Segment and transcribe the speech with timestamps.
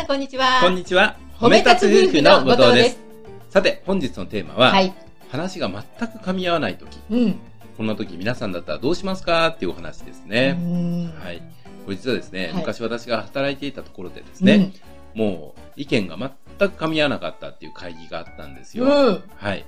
[0.00, 0.60] さんこんにちは。
[0.62, 1.16] こんにちは。
[1.38, 2.98] 褒め立つ夫婦の後藤です。
[3.50, 4.94] さて、本日のテーマは、はい。
[5.30, 7.38] 話が全く噛み合わないとき、うん。
[7.76, 9.48] こんなとき皆さんだったらどうしますか？
[9.48, 10.58] っていうお話ですね。
[10.58, 11.42] うんはい。
[11.84, 14.72] これ実はですね、はい昔私が働いていたところでですね、
[15.12, 18.88] もう意見が全く噛み合わなかったっていう会議があったんですうん。
[18.88, 18.94] よ。
[18.94, 19.22] うん。
[19.36, 19.66] はい。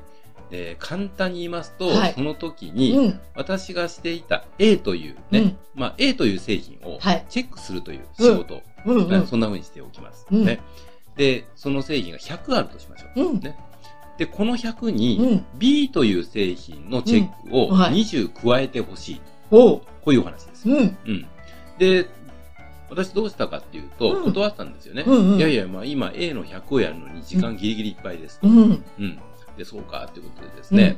[0.53, 3.21] で、簡単に言いますと、はいその時うに、ん。
[3.35, 9.09] 私がしていた A というね、うんまあ A という製品をはいチェックするという仕事、うん。
[9.09, 10.27] ねそんな風にしておきます。
[10.31, 10.61] うんね。
[11.17, 13.23] で、その製品が100あるとしましょう。
[13.23, 13.41] うん。
[13.41, 13.57] ね
[14.19, 19.21] で、この100に、うん B という製品のチェックをうんはい20加えてほしい。
[19.49, 20.69] こういうお話です。
[20.69, 20.97] うん。
[21.07, 21.27] うん。
[21.79, 22.07] で、
[22.91, 25.05] 私どうしたかっていうと、うん断ったんですよね。
[25.07, 28.47] うんうんいやいや、まあ今 A の100をやるのに時間ギリギリいっぱいですと。
[28.47, 28.85] うん。
[29.53, 29.59] うん。
[29.59, 30.97] で、そうかっていうことでですね。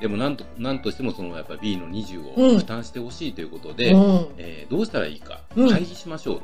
[0.00, 4.26] でもなんと、なんとしてもそのやっぱ B の20うんを負担してほしいということで、うん。
[4.38, 6.42] えーどうしたらいいか、うん会議しましょ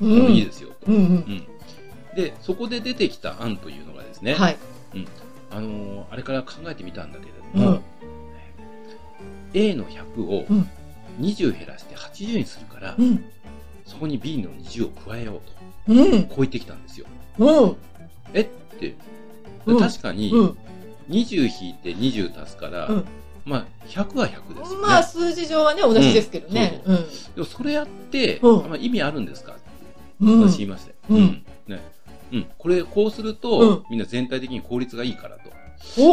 [0.00, 0.06] う。
[0.06, 0.32] うん。
[0.32, 0.86] いいですよと。
[0.86, 0.96] うん。
[0.96, 1.02] うん。
[1.02, 1.46] うん。
[2.16, 4.56] で、そこで出てきた案というのがですね、はい。
[5.52, 7.82] あのーあれから考えてみたんだけれうども、ん。
[9.54, 10.68] A の100をうん
[11.20, 13.24] 20減らして80にするから、うん。
[13.84, 15.40] そこに B の20を加えよ
[15.88, 16.22] ううん。
[16.22, 17.06] と、こう言ってきたんですよ。
[17.38, 17.76] うん。
[18.32, 18.46] えっ
[18.78, 18.94] て、
[19.66, 20.56] うん確かにうん。
[21.08, 23.04] 20引いて20足すから、うん
[23.46, 24.86] まあ100は100ですよね。
[24.86, 26.82] まあ、数字上はね、同じですけどね。
[26.84, 26.96] うん。
[26.96, 27.02] で
[27.38, 29.52] もそれやって、うんまあ、意味あるんですか？
[29.52, 29.62] って
[30.20, 30.48] うん。
[30.48, 30.94] 私言いまして。
[31.08, 31.80] うんね。
[32.32, 32.46] うん。
[32.58, 35.50] これ、こうすると、うんみんな全体的に効率がいいからと。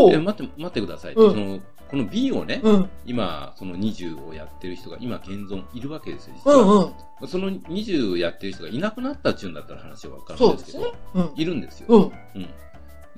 [0.09, 1.27] え待って、待ってくださいと。
[1.27, 2.89] うんその、この B をね、うん。
[3.05, 6.85] 今、その20をやってる人が今現存いるわけですよ、実うは。
[6.85, 6.93] ん。
[7.21, 7.27] うん。
[7.27, 10.95] その20やってる人がいなくなったっちゅうんだったら話はわかるそうですけど、。
[11.13, 11.31] うん。
[11.35, 11.87] いるんですよ。
[11.89, 12.49] うん。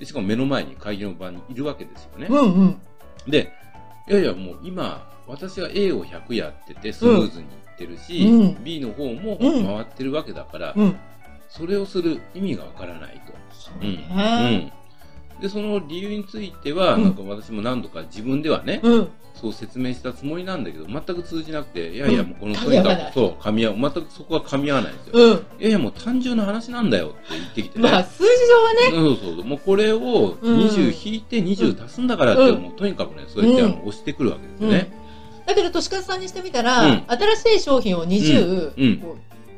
[0.00, 0.04] ん。
[0.04, 2.26] で、しかも目の前に会議の場にいるわけですよね。
[2.28, 2.54] うん。
[2.54, 2.80] うん。
[3.28, 3.52] で、
[4.08, 10.96] いやいやもう今、私は A を100やっててスムーズにいってるし、うん B の方もうん回ってるわけだから、うん。
[11.48, 13.32] それをする意味がわからないと。
[13.52, 13.96] そううん。
[13.96, 14.72] ね。
[15.36, 15.40] うん。
[15.40, 19.08] で、その理由については、うんなんか私も何度か自分ではね、うん。
[19.40, 25.12] そう説明したつもりなんだけど、全く通じなくて、いやいや、うんもうこのとにかく、そう、噛み合う、全くそこは噛み合わないんですよ。
[25.14, 25.32] うん。
[25.32, 27.90] いやいや、もう単純な話なんだよって言ってきてね。
[27.90, 29.16] まあ、数字上はね。
[29.16, 29.44] そうそうそう。
[29.44, 34.92] もうこれをうん20引いて20足すんだからって、うんもうとにかくね、そうやってあのうん押してくるわけですよね。
[35.46, 39.02] だけど、としかずさんにしてみたら、うん新しい商品を20、うん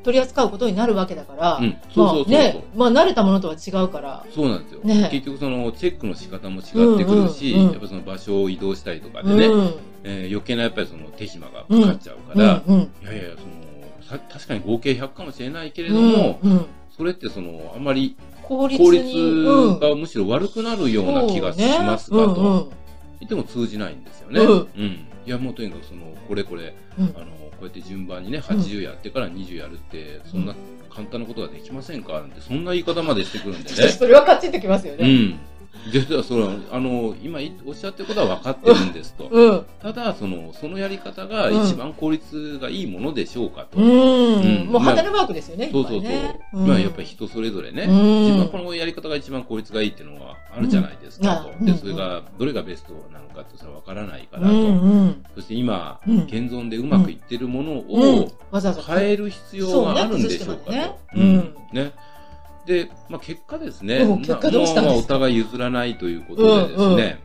[0.03, 1.77] 取り扱うことになるわけだから、うん。
[1.95, 2.33] そうそうそう。
[2.33, 9.39] まあね、まあ慣れたものとは違うから、そうなんですよ、ね結局そのチェックの仕方も違ってくるし、うんうんうんやっぱその場所を移動したりとかでうん。
[9.39, 9.75] ね、うん。
[10.05, 12.39] えー余計なやっぱりその手間がかかっちゃうかうん。
[12.39, 12.77] ら、うん。
[12.77, 22.73] いやいや、その、さ確かに合計100かもしれないけれども、うん、うんそれってその、あんまり効率がむしろ悪くなるような気がしますかそうねと
[23.21, 24.41] 言っても通じないんですよね。
[24.41, 25.07] うんうん。
[25.27, 30.55] いや、もうとにかくその、これこれ、うんうんあの、こうやって順番にね、80やってから20やるって、そんな
[30.91, 32.15] 簡単なことができませんか？
[32.15, 33.89] なんて、そんな言い方までしてくるんでね。
[33.93, 35.09] それはカチンときますよね。
[35.09, 35.39] うん。
[35.91, 39.29] 実はそれは、あの、今いおっしゃってることは分かってるんですと。
[39.31, 39.67] うん。
[39.81, 43.79] ただ、その、そのやり方がうん一番効率がいいものでしょうかと。
[43.79, 43.85] うん。
[43.85, 45.71] うんもう、ハテナマークですよね。
[45.73, 46.67] そうそうそう。
[46.67, 51.65] まあ、やっぱり人それぞれね、うん自分はこのやり方が一番効率がいいっていうのはあるじゃないですかと。
[51.65, 54.53] で、それが、どれがベストなのかってそれは分からないからと。
[54.53, 54.69] うんう
[55.07, 55.25] ん。
[55.35, 60.71] そして今、うん現存でうまくいってるものうんをわざわざ変える必要があるんでしょうかと。
[61.73, 61.93] ね
[62.67, 65.15] で、まあ、結果ですね、うん結果どうしたんですか？
[65.15, 67.19] まあまあお互い譲らないということでですね、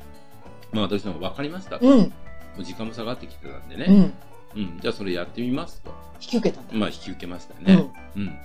[0.72, 1.86] まあ私の方が分かりましたと。
[1.86, 2.14] もうん。
[2.60, 4.14] う時間も下がってきてたんでね、うん。
[4.56, 5.94] うん、じゃあそれやってみますと。
[6.20, 6.74] 引き受けたんだ。
[6.74, 7.88] まあ引き受けましたね。
[8.16, 8.36] うん。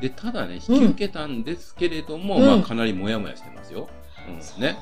[0.00, 3.88] で、ただね、引き受けたんですけれども、うんまあかなりモヤモヤしてますよ。
[4.28, 4.62] うん。
[4.62, 4.78] ね。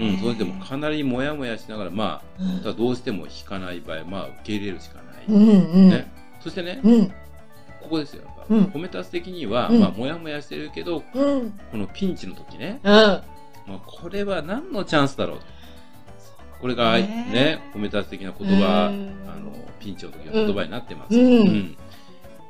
[0.00, 2.20] うん、それでもかなりモヤモヤしながら、ま
[2.64, 5.24] あ、どうしても引かない場合、まあ受け入れるしかない。
[5.28, 5.88] うんうん。
[5.88, 6.10] ね。
[6.40, 7.08] そしてね、うん。
[7.08, 7.14] こ
[7.90, 8.24] こですよ。
[8.48, 11.50] うん褒めたつ的には、うんまあ、もやもやしてるけど、うん。
[11.70, 12.92] このピンチの時ね、うん。
[12.92, 13.22] ま
[13.68, 15.44] あ、これは何のチャンスだろうと。
[16.60, 19.08] これが、ねね、褒めたつ的な言葉、あうん
[19.44, 21.14] の、ピンチの時の言葉になってます。
[21.14, 21.76] うん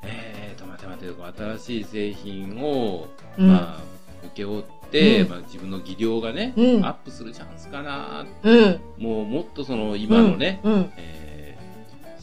[0.02, 3.80] えーと、待て待て、新しい製品を、うんまあ、
[4.26, 8.24] 受け負って、うんまあ、自分の技量がね、うんアップするチャンスかな。
[8.42, 8.80] うん。
[8.98, 10.92] もう、もっとその、今のね、うん。
[10.96, 11.15] えー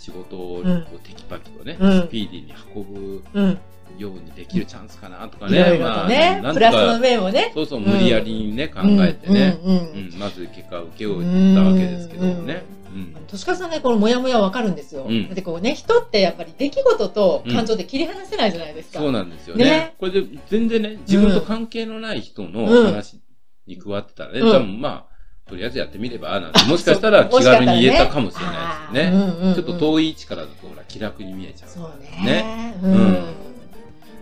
[0.03, 0.61] 仕事を
[1.01, 3.59] テキパキとね、うんスピーディーに運ぶうん。
[3.97, 5.63] ようにできるチャンスかなとかいね。
[5.63, 7.51] ろいろとねまあ、なんとプラスのか、面をね。
[7.53, 10.13] そうそう、うん無理やりにね、考えてね、うん。
[10.17, 12.63] まず結果を受けようとったわけですけどもね。
[12.91, 13.13] うん。
[13.27, 15.03] としかさんね、このモヤモヤわかるんですよ。
[15.03, 18.99] うんで、こうね、人ってやっぱり出来事と感情で切り離せないじゃないですか。
[18.99, 19.65] そうなんですよね。
[19.65, 23.21] ねこれで全然ね、自分と関係のない人のうん話
[23.67, 25.12] に加わってたらね、うん多分まあ、
[25.53, 29.49] とりあえずやってみれば、なんて、もしかしたら気軽に言えたかもしれないですよね。
[29.49, 29.55] ね。
[29.55, 31.69] ちょっと遠い位置からだと、ほら、気楽に見えちゃう。
[31.69, 32.09] そうね。
[32.25, 32.95] ねううん。
[32.95, 33.25] ん。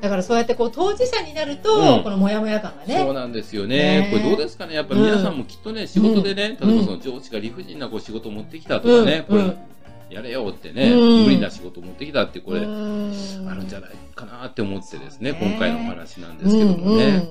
[0.02, 2.04] だからそうやってこう当事者になると、うん。
[2.04, 2.98] このモヤモヤ感がね。
[3.00, 4.02] そうなんですよね。
[4.02, 4.10] ね。
[4.12, 4.76] これどうですかね。
[4.76, 6.70] やっぱ皆さんもきっとね、仕事でね、うん。
[6.70, 9.46] 例えばその上司が理不尽なこう仕事を持ってきたとかね、これ、うん。
[9.46, 9.58] うん
[10.12, 11.24] やれよってね、うん。
[11.24, 13.12] 無理な仕事を持ってきたってこれ、うあん
[13.58, 17.30] るんじゃないかなって思ってですね、今回のお話なんですけどもね。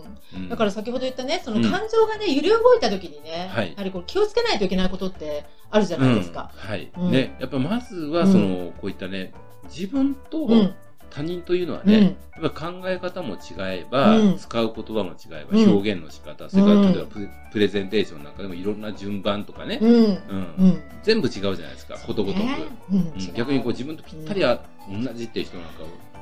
[0.48, 3.70] だから先ほど言ったね、そのうん感情がね、揺れ動いた時にね、はい。
[3.70, 6.52] やはりこう気をつけないといけないことってあるじゃないですか。
[6.54, 6.70] うん。
[6.70, 7.10] はい、うん。
[7.10, 9.32] ね、やっぱまずはその、こういったね、
[9.64, 10.74] 自分とうん。
[11.10, 12.42] 他人というのはね、うん。
[12.42, 20.82] やっぱ考え方も違えば、うん使う言葉も違えば、うん表現の仕方、それから例えばププレゼンテーションなんかでもいろんな順番とかね、うん。
[21.02, 22.44] 全部違うじゃないですか、ことごとく。
[22.44, 22.56] ね
[22.90, 25.70] うんうん逆にこう自分とぴったりは同じっていう人なんか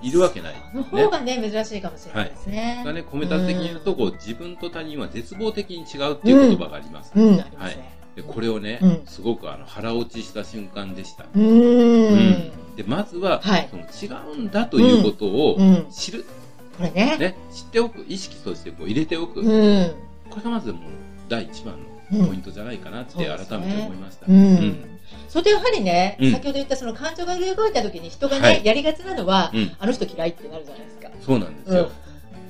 [0.01, 0.55] いるわけない。
[0.75, 2.83] の方がね、珍しいかもしれないですね。
[2.85, 7.13] がね、込め立て的に言うと、こう自分と他人は絶望的に違うっていう言葉があります。
[7.15, 7.99] うん、ありますね。
[8.17, 11.25] でこれをね、うんすごくあの腹落ちした瞬間でした。
[11.25, 12.68] うーん。
[12.79, 13.69] でまずは、はい。
[13.69, 15.87] その違うんだということをうん。
[15.91, 16.25] 知る、
[16.77, 17.17] これね。
[17.19, 19.93] ね、知っておく、意識としてこう入れておく、うん。
[20.31, 20.83] これがまずもう
[21.29, 21.75] 第一番
[22.13, 24.27] うんのポイントじゃないかなって改めて思いました。
[24.29, 25.01] うん。
[25.29, 26.31] それとやはりね、うん。
[26.31, 28.65] 先ほど言ったその感情が揺れ動いた時に人がね、はい。
[28.65, 29.73] やりがちなのは、うん。
[29.81, 31.09] あの人嫌いってなるじゃないですか。
[31.21, 31.91] そうなんですよ。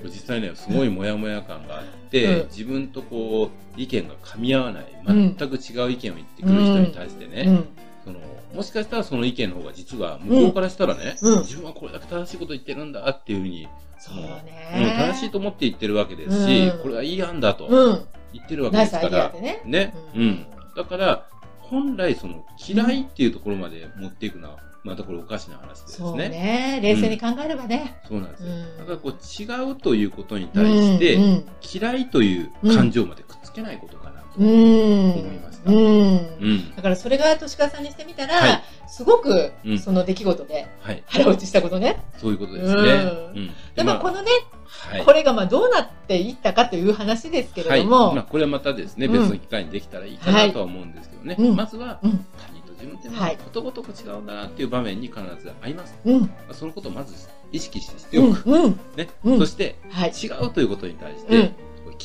[0.04, 2.48] 実際ね、すごいモヤモヤ感があって、うん。
[2.48, 7.69] 自分とこう、意見が噛み合わない、うん全く違う意見を言ってくる人に対してね、うん。
[8.04, 8.20] その、
[8.58, 13.69] もしかしたらその意見の方が実は、向こうからしたらね、うん自分はこれだけ正しいこと言ってるんだっていうふうに、
[14.00, 14.96] そううんね。
[14.99, 18.08] 正しいと思って言ってるわけですし、うんこれはいい案だとうん。
[18.32, 19.62] 言ってるわけですから、ね。
[19.64, 20.46] ね、ううんん。
[20.76, 21.28] だから、
[21.60, 26.28] 本来その嫌いっていうところまで持っていくのは、またこれおかしな話でですそうね。
[26.28, 26.81] ね。
[26.82, 28.00] 冷静に考えればね。
[28.08, 28.49] そうなんですよ。
[28.49, 33.27] うんだからこう違うということに対して、うんうん嫌いという感情までく
[33.60, 34.38] っつけないことかなと。
[34.38, 35.12] うん。
[35.12, 35.76] 思いましたうん。
[35.76, 36.76] うん。
[36.76, 41.02] だからそれがとしかさんにしてみたら、はいすごくうんその出来事ではい。
[41.06, 42.02] 腹落ちしたことね。
[42.16, 42.72] そういうことですね。
[42.72, 43.50] うんうん。
[43.75, 44.31] でもこのね、
[44.66, 45.05] はい。
[45.05, 47.82] これがまあどうなっていったかという話ですけれはい。
[47.82, 51.34] ども、まあ、これはまたですね、うん別の機会にできたらいいかなとは思うんですけどね。
[51.34, 55.94] はいうんまずは、うん他人と自分ってことごとく違うんだなっていう場面に必ずあります。
[56.06, 58.50] うん、まあそのことをまず意識して知ってうん、おく。
[58.50, 59.08] うん、ね。
[59.25, 61.54] うんそして、はい、違うということに対しうんて、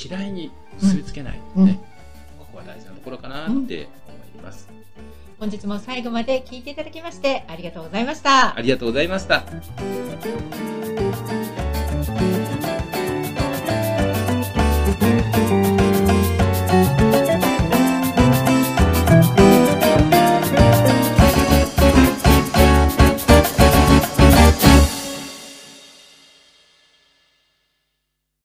[0.10, 1.40] 嫌いに結びつけない。
[1.56, 1.80] うんね。
[2.40, 4.68] ここは大事なところかなって思います。
[5.40, 8.56] 本日も最後まで聞いていただきましてありがとうございました。
[8.56, 9.44] ありがとうございました。